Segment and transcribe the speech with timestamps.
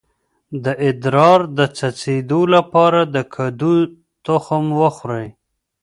[0.63, 3.75] د ادرار د څڅیدو لپاره د کدو
[4.25, 5.27] تخم وخورئ